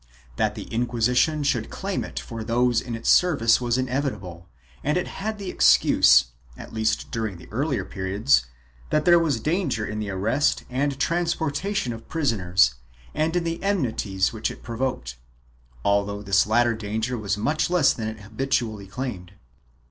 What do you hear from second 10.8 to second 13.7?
transportation of prisoners and in the